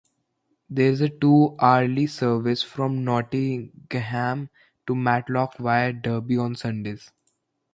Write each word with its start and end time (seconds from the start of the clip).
There 0.67 0.89
is 0.89 0.99
a 1.01 1.09
two 1.09 1.55
hourly 1.59 2.07
service 2.07 2.63
from 2.63 3.03
Nottingham 3.03 4.49
to 4.87 4.95
Matlock 4.95 5.57
via 5.57 5.93
Derby 5.93 6.39
on 6.39 6.55
Sundays. 6.55 7.11